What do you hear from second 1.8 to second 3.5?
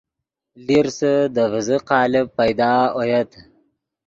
قالب پیدا اویت